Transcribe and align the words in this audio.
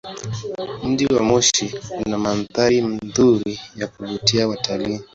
Mji 0.83 1.05
wa 1.13 1.21
Moshi 1.27 1.65
una 2.05 2.17
mandhari 2.17 2.81
nzuri 2.81 3.59
ya 3.75 3.87
kuvutia 3.87 4.47
watalii. 4.47 4.99